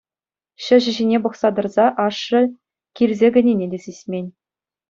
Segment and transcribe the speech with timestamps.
[0.67, 2.41] Çĕçĕ ҫине пӑхса тӑрса ашшӗ
[3.01, 4.25] килсе кӗнине те сисмен.